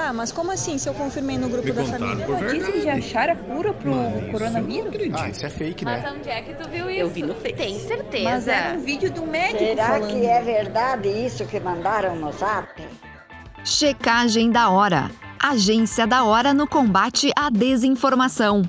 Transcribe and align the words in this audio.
Tá, 0.00 0.14
mas 0.14 0.32
como 0.32 0.50
assim 0.50 0.78
se 0.78 0.88
eu 0.88 0.94
confirmei 0.94 1.36
no 1.36 1.46
grupo 1.50 1.66
Me 1.66 1.72
da 1.72 1.84
família? 1.84 2.24
por 2.24 2.40
Notícia 2.40 2.58
de 2.72 2.72
verdade. 2.72 2.88
achar 3.00 3.28
a 3.28 3.36
cura 3.36 3.74
pro 3.74 3.94
Mas 3.94 4.30
coronavírus? 4.32 4.76
eu 4.78 4.82
não 4.84 4.88
acredito. 4.88 5.18
Ah, 5.20 5.28
isso 5.28 5.44
é 5.44 5.50
fake, 5.50 5.84
Mas 5.84 6.02
né? 6.02 6.12
onde 6.16 6.28
é 6.30 6.40
que 6.40 6.54
tu 6.54 6.68
viu 6.70 6.90
isso? 6.90 7.00
Eu 7.00 7.10
vi 7.10 7.22
no 7.22 7.34
Face. 7.34 7.52
Tem 7.52 7.78
certeza. 7.80 8.24
Mas 8.24 8.48
era 8.48 8.78
um 8.78 8.80
vídeo 8.80 9.12
do 9.12 9.26
médico 9.26 9.58
Será 9.58 9.86
falando. 9.88 10.08
que 10.08 10.26
é 10.26 10.40
verdade 10.40 11.08
isso 11.10 11.44
que 11.44 11.60
mandaram 11.60 12.16
no 12.16 12.32
zap? 12.32 12.82
Checagem 13.62 14.50
da 14.50 14.70
hora. 14.70 15.10
Agência 15.38 16.06
da 16.06 16.24
hora 16.24 16.54
no 16.54 16.66
combate 16.66 17.30
à 17.36 17.50
desinformação. 17.50 18.62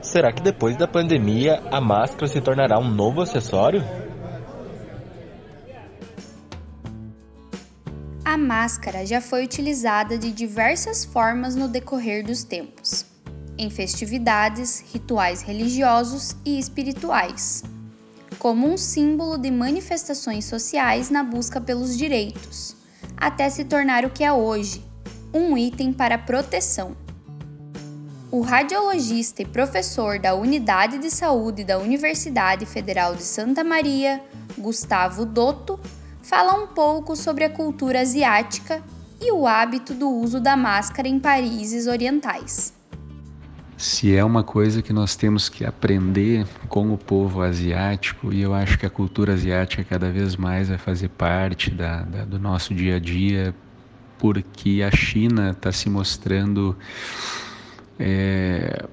Será 0.00 0.32
que 0.32 0.40
depois 0.42 0.78
da 0.78 0.88
pandemia 0.88 1.62
a 1.70 1.78
máscara 1.78 2.26
se 2.26 2.40
tornará 2.40 2.78
um 2.78 2.88
novo 2.88 3.20
acessório? 3.20 3.84
Máscara 8.42 9.06
já 9.06 9.20
foi 9.20 9.44
utilizada 9.44 10.18
de 10.18 10.32
diversas 10.32 11.04
formas 11.04 11.54
no 11.54 11.68
decorrer 11.68 12.26
dos 12.26 12.42
tempos, 12.44 13.06
em 13.56 13.70
festividades, 13.70 14.84
rituais 14.92 15.40
religiosos 15.40 16.36
e 16.44 16.58
espirituais, 16.58 17.62
como 18.38 18.66
um 18.66 18.76
símbolo 18.76 19.38
de 19.38 19.50
manifestações 19.50 20.44
sociais 20.44 21.08
na 21.08 21.22
busca 21.22 21.60
pelos 21.60 21.96
direitos, 21.96 22.76
até 23.16 23.48
se 23.48 23.64
tornar 23.64 24.04
o 24.04 24.10
que 24.10 24.24
é 24.24 24.32
hoje, 24.32 24.84
um 25.32 25.56
item 25.56 25.92
para 25.92 26.18
proteção. 26.18 26.96
O 28.30 28.40
radiologista 28.40 29.42
e 29.42 29.46
professor 29.46 30.18
da 30.18 30.34
Unidade 30.34 30.98
de 30.98 31.10
Saúde 31.10 31.64
da 31.64 31.78
Universidade 31.78 32.66
Federal 32.66 33.14
de 33.14 33.22
Santa 33.22 33.62
Maria, 33.62 34.20
Gustavo 34.58 35.24
Dotto, 35.24 35.78
fala 36.22 36.54
um 36.54 36.66
pouco 36.68 37.16
sobre 37.16 37.44
a 37.44 37.50
cultura 37.50 38.00
asiática 38.00 38.82
e 39.20 39.32
o 39.32 39.46
hábito 39.46 39.94
do 39.94 40.08
uso 40.10 40.40
da 40.40 40.56
máscara 40.56 41.08
em 41.08 41.18
países 41.18 41.86
orientais. 41.86 42.72
Se 43.76 44.14
é 44.14 44.24
uma 44.24 44.44
coisa 44.44 44.80
que 44.80 44.92
nós 44.92 45.16
temos 45.16 45.48
que 45.48 45.64
aprender 45.64 46.46
com 46.68 46.92
o 46.92 46.96
povo 46.98 47.42
asiático, 47.42 48.32
e 48.32 48.40
eu 48.40 48.54
acho 48.54 48.78
que 48.78 48.86
a 48.86 48.90
cultura 48.90 49.32
asiática 49.34 49.82
cada 49.82 50.08
vez 50.10 50.36
mais 50.36 50.68
vai 50.68 50.78
fazer 50.78 51.08
parte 51.08 51.70
da, 51.70 52.02
da- 52.02 52.24
do 52.24 52.38
nosso 52.38 52.72
dia 52.72 52.96
a 52.96 52.98
dia, 53.00 53.52
porque 54.18 54.82
a 54.86 54.90
China 54.96 55.50
está 55.50 55.72
se 55.72 55.90
mostrando 55.90 56.76
é, 57.98 58.84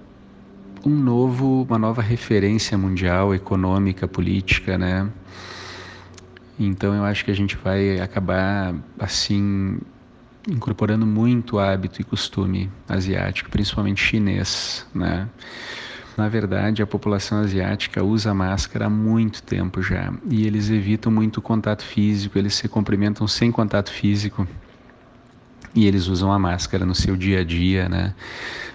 um 0.83 0.95
novo, 0.95 1.63
uma 1.69 1.77
nova 1.77 2.01
referência 2.01 2.75
mundial, 2.75 3.33
econômica, 3.35 4.07
política, 4.07 4.75
né? 4.75 5.07
Então 6.59 6.93
eu 6.93 7.05
acho 7.05 7.23
que 7.23 7.31
a 7.31 7.35
gente 7.35 7.55
vai 7.55 8.01
acabar 8.01 8.75
assim 8.99 9.79
incorporando 10.49 11.05
muito 11.05 11.57
hábito 11.57 12.01
e 12.01 12.03
costume 12.03 12.69
asiático, 12.87 13.49
principalmente 13.49 14.01
chinês, 14.01 14.85
né? 14.93 15.29
Na 16.17 16.27
verdade, 16.27 16.81
a 16.81 16.87
população 16.87 17.39
asiática 17.39 18.03
usa 18.03 18.33
máscara 18.33 18.87
há 18.87 18.89
muito 18.89 19.41
tempo 19.41 19.81
já 19.81 20.13
e 20.29 20.45
eles 20.45 20.69
evitam 20.69 21.09
muito 21.09 21.41
contato 21.41 21.83
físico, 21.83 22.37
eles 22.37 22.55
se 22.55 22.67
cumprimentam 22.67 23.25
sem 23.25 23.51
contato 23.51 23.89
físico 23.89 24.45
e 25.73 25.87
eles 25.87 26.07
usam 26.07 26.31
a 26.33 26.37
máscara 26.37 26.85
no 26.85 26.95
seu 26.95 27.15
dia 27.15 27.39
a 27.39 27.43
dia, 27.43 27.87
né? 27.87 28.13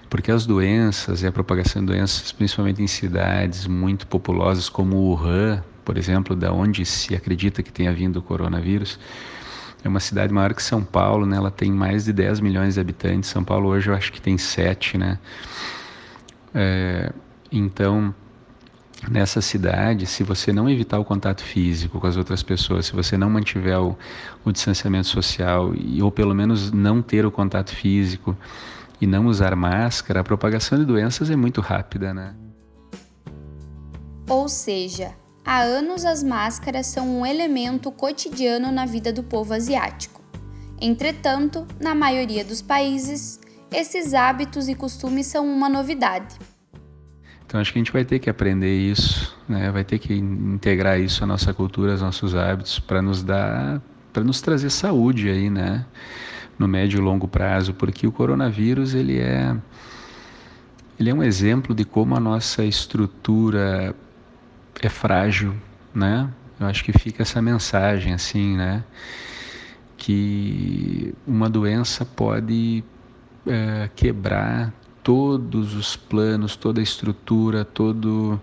Porque 0.09 0.31
as 0.31 0.45
doenças 0.45 1.21
e 1.21 1.27
a 1.27 1.31
propagação 1.31 1.83
de 1.83 1.87
doenças, 1.93 2.31
principalmente 2.31 2.81
em 2.81 2.87
cidades 2.87 3.67
muito 3.67 4.07
populosas 4.07 4.69
como 4.69 4.95
Wuhan, 4.97 5.63
por 5.85 5.97
exemplo, 5.97 6.35
da 6.35 6.51
onde 6.51 6.83
se 6.83 7.15
acredita 7.15 7.61
que 7.61 7.71
tenha 7.71 7.93
vindo 7.93 8.17
o 8.17 8.21
coronavírus, 8.21 8.99
é 9.83 9.87
uma 9.87 9.99
cidade 9.99 10.33
maior 10.33 10.53
que 10.55 10.63
São 10.63 10.83
Paulo, 10.83 11.27
né? 11.27 11.37
Ela 11.37 11.51
tem 11.51 11.71
mais 11.71 12.05
de 12.05 12.11
10 12.11 12.39
milhões 12.39 12.73
de 12.73 12.79
habitantes. 12.79 13.29
São 13.29 13.43
Paulo 13.43 13.69
hoje 13.69 13.89
eu 13.89 13.93
acho 13.93 14.11
que 14.11 14.19
tem 14.19 14.35
7, 14.35 14.97
né? 14.97 15.19
É, 16.55 17.13
então, 17.51 18.13
nessa 19.07 19.41
cidade, 19.41 20.07
se 20.07 20.23
você 20.23 20.51
não 20.51 20.67
evitar 20.67 20.97
o 20.97 21.05
contato 21.05 21.43
físico 21.43 21.99
com 21.99 22.07
as 22.07 22.17
outras 22.17 22.41
pessoas, 22.41 22.87
se 22.87 22.93
você 22.93 23.15
não 23.15 23.29
mantiver 23.29 23.79
o, 23.79 23.95
o 24.43 24.51
distanciamento 24.51 25.07
social 25.07 25.71
e, 25.75 26.01
ou 26.01 26.11
pelo 26.11 26.33
menos 26.33 26.71
não 26.71 26.99
ter 26.99 27.23
o 27.23 27.29
contato 27.29 27.69
físico 27.69 28.35
e 28.99 29.05
não 29.05 29.27
usar 29.27 29.55
máscara, 29.55 30.21
a 30.21 30.23
propagação 30.23 30.79
de 30.79 30.85
doenças 30.85 31.29
é 31.29 31.35
muito 31.35 31.61
rápida, 31.61 32.11
né? 32.11 32.33
Ou 34.27 34.49
seja, 34.49 35.13
há 35.45 35.61
anos 35.61 36.03
as 36.03 36.23
máscaras 36.23 36.87
são 36.87 37.19
um 37.19 37.25
elemento 37.25 37.91
cotidiano 37.91 38.71
na 38.71 38.85
vida 38.85 39.13
do 39.13 39.21
povo 39.21 39.53
asiático. 39.53 40.21
Entretanto, 40.81 41.65
na 41.79 41.93
maioria 41.93 42.43
dos 42.43 42.61
países, 42.61 43.39
esses 43.71 44.13
hábitos 44.13 44.67
e 44.67 44.75
costumes 44.75 45.27
são 45.27 45.47
uma 45.47 45.69
novidade. 45.69 46.35
Então 47.45 47.61
acho 47.61 47.71
que 47.71 47.77
a 47.77 47.81
gente 47.81 47.93
vai 47.93 48.03
ter 48.03 48.19
que 48.19 48.29
aprender 48.29 48.75
isso, 48.75 49.37
né? 49.47 49.71
Vai 49.71 49.83
ter 49.83 49.99
que 49.99 50.13
integrar 50.13 50.99
isso 50.99 51.23
à 51.23 51.27
nossa 51.27 51.53
cultura, 51.53 51.91
aos 51.91 52.01
nossos 52.01 52.35
hábitos, 52.35 52.79
para 52.79 53.01
nos 53.01 53.21
dar, 53.21 53.81
para 54.11 54.23
nos 54.23 54.41
trazer 54.41 54.69
saúde 54.71 55.29
aí, 55.29 55.49
né? 55.49 55.85
No 56.57 56.67
médio 56.67 56.97
e 56.97 57.01
longo 57.01 57.27
prazo, 57.27 57.73
porque 57.73 58.07
o 58.07 58.11
coronavírus 58.11 58.95
ele 58.95 59.19
é, 59.19 59.55
ele 60.99 61.09
é 61.09 61.13
um 61.13 61.21
exemplo 61.21 61.75
de 61.75 61.85
como 61.85 62.15
a 62.15 62.19
nossa 62.19 62.63
estrutura 62.63 63.95
é 64.81 64.89
frágil, 64.89 65.53
né? 65.93 66.29
Eu 66.59 66.67
acho 66.67 66.83
que 66.83 66.93
fica 66.93 67.23
essa 67.23 67.41
mensagem 67.41 68.13
assim, 68.13 68.55
né? 68.55 68.83
Que 69.97 71.13
uma 71.25 71.49
doença 71.49 72.05
pode 72.05 72.83
é, 73.45 73.89
quebrar 73.95 74.73
todos 75.03 75.75
os 75.75 75.95
planos, 75.95 76.55
toda 76.55 76.79
a 76.79 76.83
estrutura, 76.83 77.63
todo 77.63 78.39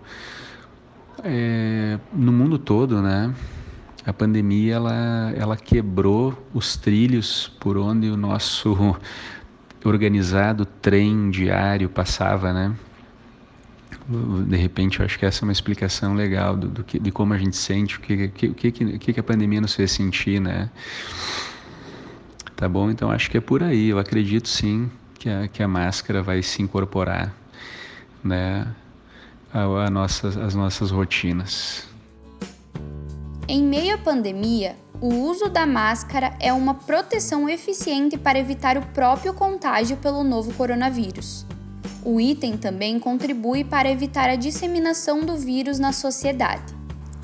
é, 1.23 1.99
no 2.13 2.31
mundo 2.31 2.57
todo, 2.57 3.01
né? 3.01 3.33
A 4.05 4.13
pandemia 4.13 4.75
ela 4.75 5.33
ela 5.35 5.57
quebrou 5.57 6.37
os 6.53 6.75
trilhos 6.75 7.51
por 7.59 7.77
onde 7.77 8.09
o 8.09 8.17
nosso 8.17 8.95
organizado 9.83 10.65
trem 10.65 11.29
diário 11.29 11.89
passava, 11.89 12.53
né? 12.53 12.75
De 14.07 14.57
repente, 14.57 14.99
eu 14.99 15.05
acho 15.05 15.17
que 15.17 15.25
essa 15.25 15.43
é 15.43 15.45
uma 15.45 15.51
explicação 15.51 16.13
legal 16.13 16.57
do, 16.57 16.67
do 16.67 16.83
que, 16.83 16.99
de 16.99 17.11
como 17.11 17.33
a 17.33 17.37
gente 17.37 17.55
sente, 17.55 17.97
o 17.97 18.01
que, 18.01 18.27
que, 18.27 18.71
que, 18.71 19.13
que 19.13 19.19
a 19.19 19.23
pandemia 19.23 19.61
nos 19.61 19.73
fez 19.73 19.91
sentir, 19.91 20.41
né? 20.41 20.69
Tá 22.55 22.67
bom? 22.67 22.89
Então, 22.89 23.09
acho 23.09 23.31
que 23.31 23.37
é 23.37 23.41
por 23.41 23.63
aí. 23.63 23.89
Eu 23.89 23.99
acredito 23.99 24.49
sim 24.49 24.91
que 25.17 25.29
a, 25.29 25.47
que 25.47 25.63
a 25.63 25.67
máscara 25.67 26.21
vai 26.21 26.41
se 26.43 26.61
incorporar, 26.61 27.33
né? 28.23 28.67
A, 29.53 29.61
a 29.85 29.89
nossas, 29.89 30.35
as 30.35 30.53
nossas 30.53 30.91
rotinas. 30.91 31.87
Em 33.47 33.63
meio 33.63 33.95
à 33.95 33.97
pandemia, 33.97 34.75
o 34.99 35.13
uso 35.13 35.49
da 35.49 35.65
máscara 35.65 36.33
é 36.39 36.51
uma 36.53 36.73
proteção 36.73 37.49
eficiente 37.49 38.17
para 38.17 38.39
evitar 38.39 38.77
o 38.77 38.81
próprio 38.87 39.33
contágio 39.33 39.97
pelo 39.97 40.23
novo 40.23 40.53
coronavírus. 40.53 41.45
O 42.05 42.19
item 42.19 42.57
também 42.57 42.99
contribui 42.99 43.63
para 43.63 43.89
evitar 43.89 44.29
a 44.29 44.35
disseminação 44.35 45.25
do 45.25 45.37
vírus 45.37 45.79
na 45.79 45.93
sociedade. 45.93 46.73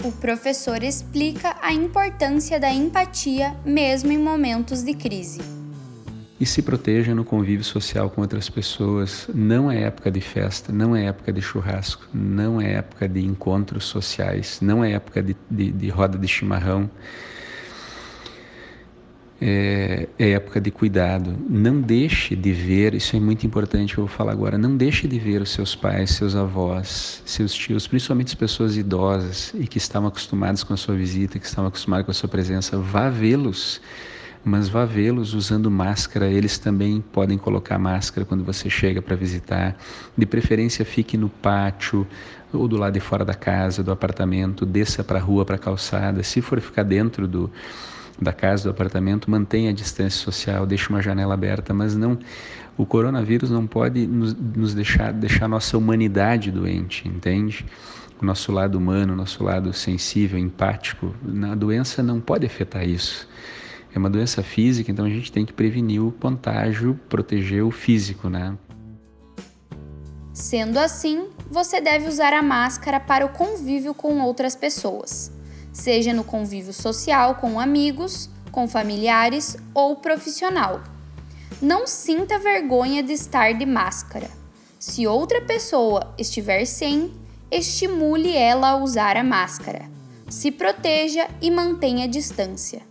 O 0.06 0.12
professor 0.14 0.82
explica 0.82 1.58
a 1.62 1.74
importância 1.74 2.58
da 2.58 2.72
empatia 2.72 3.54
mesmo 3.66 4.10
em 4.14 4.18
momentos 4.18 4.82
de 4.82 4.94
crise. 4.94 5.42
E 6.40 6.46
se 6.46 6.62
proteja 6.62 7.14
no 7.14 7.26
convívio 7.26 7.66
social 7.66 8.10
com 8.10 8.22
outras 8.22 8.50
pessoas. 8.50 9.28
Não 9.36 9.70
é 9.70 9.84
época 9.84 10.10
de 10.10 10.22
festa, 10.22 10.72
não 10.72 10.96
é 10.96 11.08
época 11.08 11.34
de 11.34 11.42
churrasco, 11.42 12.08
não 12.14 12.62
é 12.62 12.76
época 12.76 13.10
de 13.10 13.20
encontros 13.26 13.84
sociais, 13.84 14.60
não 14.62 14.82
é 14.82 14.94
época 14.94 15.22
de, 15.22 15.36
de, 15.52 15.74
de 15.74 15.90
roda 15.90 16.18
de 16.18 16.28
chimarrão. 16.30 16.90
É, 19.42 20.10
é, 20.20 20.32
época 20.32 20.60
de 20.60 20.70
cuidado. 20.70 21.34
Não 21.50 21.80
deixe 21.80 22.36
de 22.36 22.52
ver, 22.52 22.94
isso 22.94 23.16
é 23.16 23.20
muito 23.22 23.48
importante 23.48 23.98
eu 23.98 24.06
vou 24.06 24.14
falar 24.14 24.34
agora, 24.34 24.58
não 24.58 24.76
deixe 24.76 25.08
de 25.08 25.18
ver 25.18 25.42
os 25.42 25.52
seus 25.52 25.74
pais, 25.74 26.10
seus 26.12 26.36
avós, 26.36 27.24
seus 27.26 27.54
tios, 27.54 27.88
principalmente 27.88 28.28
as 28.28 28.36
pessoas 28.36 28.76
idosas 28.76 29.54
e 29.58 29.66
que 29.66 29.78
estavam 29.78 30.10
acostumadas 30.10 30.62
com 30.62 30.74
a 30.74 30.78
sua 30.78 30.94
visita, 30.94 31.40
que 31.40 31.46
estavam 31.46 31.70
acostumadas 31.70 32.06
com 32.06 32.12
a 32.12 32.14
sua 32.14 32.28
presença. 32.28 32.78
Vá 32.78 33.10
vê-los, 33.10 33.80
mas 34.44 34.68
vá 34.68 34.84
vê-los 34.84 35.34
usando 35.34 35.72
máscara. 35.72 36.28
Eles 36.28 36.58
também 36.58 37.00
podem 37.00 37.38
colocar 37.38 37.80
máscara 37.80 38.26
quando 38.26 38.44
você 38.44 38.70
chega 38.70 39.02
para 39.02 39.16
visitar. 39.16 39.78
De 40.18 40.26
preferência, 40.26 40.84
fique 40.84 41.16
no 41.16 41.30
pátio 41.30 42.06
ou 42.52 42.68
do 42.68 42.76
lado 42.76 42.94
de 42.94 43.00
fora 43.00 43.24
da 43.24 43.36
casa, 43.36 43.82
do 43.82 43.92
apartamento, 43.92 44.66
desça 44.66 45.02
para 45.02 45.18
a 45.18 45.22
rua, 45.22 45.46
para 45.46 45.56
a 45.56 45.60
calçada. 45.60 46.24
Se 46.24 46.42
for 46.42 46.60
ficar 46.60 46.84
dentro 46.84 47.26
do 47.26 47.50
da 48.22 48.34
casa, 48.34 48.64
do 48.64 48.70
apartamento, 48.70 49.30
mantenha 49.30 49.70
a 49.70 49.74
distância 49.74 50.22
social, 50.24 50.66
deixe 50.66 50.90
uma 50.90 51.02
janela 51.02 51.34
aberta, 51.34 51.74
mas 51.74 51.96
não 51.96 52.18
o 52.78 52.86
coronavírus 52.86 53.52
não 53.52 53.68
pode 53.68 54.08
nos, 54.08 54.34
nos 54.34 54.74
deixar 54.74 55.12
deixar 55.12 55.50
nossa 55.50 55.78
humanidade 55.78 56.50
doente, 56.50 57.08
entende? 57.08 57.66
O 58.22 58.26
nosso 58.26 58.52
lado 58.54 58.78
humano, 58.78 59.16
nosso 59.16 59.44
lado 59.44 59.74
sensível, 59.74 60.40
empático, 60.40 61.14
a 61.52 61.56
doença 61.56 62.02
não 62.02 62.22
pode 62.22 62.46
afetar 62.46 62.88
isso. 62.88 63.28
é 63.94 64.00
uma 64.00 64.10
doença 64.10 64.42
física, 64.42 64.92
então 64.92 65.06
a 65.06 65.10
gente 65.10 65.32
tem 65.32 65.46
que 65.46 65.52
prevenir 65.52 66.02
o 66.02 66.12
contágio, 66.12 66.98
proteger 67.10 67.64
o 67.64 67.72
físico, 67.72 68.30
né? 68.30 68.58
Sendo 70.34 70.78
assim, 70.78 71.28
você 71.52 71.82
deve 71.82 72.08
usar 72.08 72.32
a 72.32 72.42
máscara 72.42 72.98
para 72.98 73.26
o 73.26 73.30
convívio 73.30 73.94
com 73.94 74.22
outras 74.22 74.56
pessoas, 74.56 75.34
seja 75.80 76.14
no 76.14 76.24
convívio 76.24 76.74
social 76.74 77.36
com 77.36 77.60
amigos, 77.60 78.30
com 78.52 78.68
familiares 78.68 79.58
ou 79.74 79.96
profissional. 79.96 80.82
Não 81.62 81.88
sinta 81.88 82.38
vergonha 82.38 83.02
de 83.02 83.14
estar 83.14 83.54
de 83.54 83.66
máscara. 83.66 84.30
Se 84.78 85.08
outra 85.08 85.42
pessoa 85.42 86.14
estiver 86.18 86.66
sem, 86.66 87.14
estimule 87.52 88.36
ela 88.36 88.70
a 88.70 88.78
usar 88.78 89.18
a 89.18 89.24
máscara. 89.24 89.90
Se 90.30 90.52
proteja 90.52 91.28
e 91.42 91.50
mantenha 91.50 92.06
a 92.06 92.08
distância. 92.08 92.82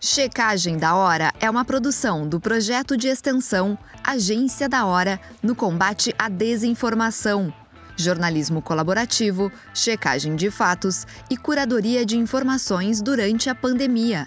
Checagem 0.00 0.78
da 0.78 0.94
Hora 0.94 1.32
é 1.40 1.50
uma 1.50 1.64
produção 1.64 2.26
do 2.26 2.40
projeto 2.40 2.96
de 2.96 3.08
extensão 3.08 3.76
Agência 4.02 4.68
da 4.68 4.86
Hora 4.86 5.20
no 5.42 5.56
combate 5.56 6.14
à 6.16 6.28
desinformação, 6.28 7.52
jornalismo 7.98 8.62
colaborativo, 8.62 9.52
checagem 9.74 10.36
de 10.36 10.50
fatos 10.50 11.06
e 11.28 11.36
curadoria 11.36 12.06
de 12.06 12.16
informações 12.16 13.02
durante 13.02 13.50
a 13.50 13.54
pandemia. 13.54 14.26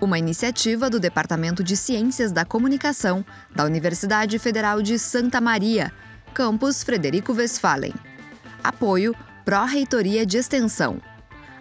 Uma 0.00 0.18
iniciativa 0.18 0.88
do 0.88 1.00
Departamento 1.00 1.64
de 1.64 1.76
Ciências 1.76 2.30
da 2.30 2.44
Comunicação 2.44 3.24
da 3.54 3.64
Universidade 3.64 4.38
Federal 4.38 4.80
de 4.80 4.98
Santa 4.98 5.40
Maria, 5.40 5.92
campus 6.32 6.82
Frederico 6.82 7.32
Westphalen. 7.32 7.92
Apoio 8.62 9.14
Pró-Reitoria 9.44 10.24
de 10.24 10.36
Extensão. 10.36 11.00